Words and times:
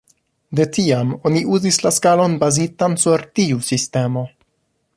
De 0.59 0.63
tiam 0.77 1.11
oni 1.29 1.41
uzis 1.57 1.77
la 1.87 1.91
skalon 1.97 2.39
bazitan 2.45 2.97
sur 3.05 3.27
tiu 3.41 3.61
sistemo. 3.69 4.25